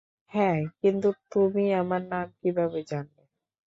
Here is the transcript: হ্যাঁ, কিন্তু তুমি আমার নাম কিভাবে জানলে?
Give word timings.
হ্যাঁ, 0.31 0.59
কিন্তু 0.81 1.09
তুমি 1.31 1.65
আমার 1.81 2.01
নাম 2.07 2.27
কিভাবে 2.39 2.79
জানলে? 2.83 3.23